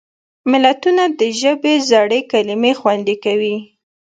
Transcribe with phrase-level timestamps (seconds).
[0.49, 3.57] متلونه د ژبې زړې کلمې خوندي کوي